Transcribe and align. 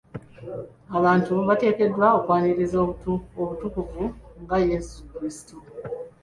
Abantu 0.97 1.33
bateekeddwa 1.47 2.07
okwaniriza 2.17 2.75
obutukuvu 3.41 4.01
nga 4.41 4.57
Yesu 4.69 4.95
kulisitu. 5.09 5.55